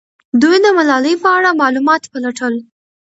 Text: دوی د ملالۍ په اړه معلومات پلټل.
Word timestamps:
دوی 0.41 0.57
د 0.65 0.67
ملالۍ 0.77 1.15
په 1.23 1.29
اړه 1.37 1.49
معلومات 1.61 2.01
پلټل. 2.13 2.53